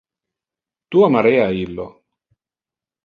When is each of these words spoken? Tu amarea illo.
Tu 0.95 1.03
amarea 1.07 1.45
illo. 1.59 1.87